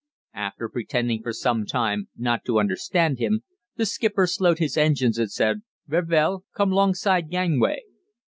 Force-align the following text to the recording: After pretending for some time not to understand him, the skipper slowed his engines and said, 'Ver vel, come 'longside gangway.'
After 0.33 0.67
pretending 0.67 1.21
for 1.21 1.31
some 1.31 1.63
time 1.63 2.07
not 2.17 2.43
to 2.45 2.59
understand 2.59 3.19
him, 3.19 3.43
the 3.75 3.85
skipper 3.85 4.25
slowed 4.25 4.57
his 4.57 4.75
engines 4.75 5.19
and 5.19 5.31
said, 5.31 5.61
'Ver 5.85 6.01
vel, 6.01 6.43
come 6.55 6.71
'longside 6.71 7.29
gangway.' 7.29 7.83